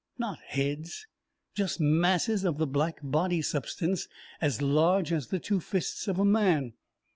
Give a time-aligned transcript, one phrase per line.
[0.17, 1.05] Not heads.
[1.53, 4.07] Just masses of the black body substance
[4.41, 6.73] as large as the two fists of a man.